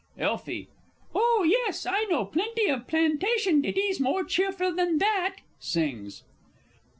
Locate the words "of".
2.69-2.87